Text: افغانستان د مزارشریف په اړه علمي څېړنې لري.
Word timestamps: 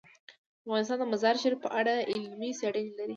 افغانستان 0.65 0.97
د 0.99 1.03
مزارشریف 1.13 1.59
په 1.63 1.69
اړه 1.79 1.93
علمي 2.11 2.51
څېړنې 2.59 2.91
لري. 2.97 3.09